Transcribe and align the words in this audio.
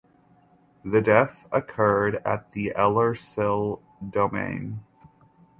The 0.83 0.99
death 0.99 1.45
occurred 1.51 2.23
at 2.25 2.53
the 2.53 2.73
Ellerslie 2.75 3.75
Domain. 4.09 4.79